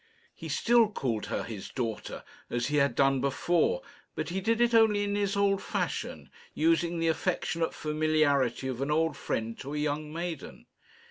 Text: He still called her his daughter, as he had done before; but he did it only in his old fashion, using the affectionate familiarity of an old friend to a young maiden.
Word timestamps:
He 0.33 0.49
still 0.49 0.89
called 0.89 1.27
her 1.27 1.43
his 1.43 1.69
daughter, 1.69 2.23
as 2.49 2.69
he 2.69 2.77
had 2.77 2.95
done 2.95 3.21
before; 3.21 3.83
but 4.15 4.29
he 4.29 4.41
did 4.41 4.59
it 4.59 4.73
only 4.73 5.03
in 5.03 5.13
his 5.13 5.35
old 5.35 5.61
fashion, 5.61 6.31
using 6.55 6.97
the 6.97 7.07
affectionate 7.07 7.75
familiarity 7.75 8.67
of 8.67 8.81
an 8.81 8.89
old 8.89 9.15
friend 9.15 9.55
to 9.59 9.75
a 9.75 9.77
young 9.77 10.11
maiden. 10.11 10.65